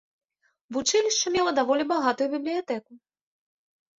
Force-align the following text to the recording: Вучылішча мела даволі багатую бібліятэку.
Вучылішча 0.77 1.27
мела 1.35 1.51
даволі 1.59 1.83
багатую 1.93 2.29
бібліятэку. 2.33 2.91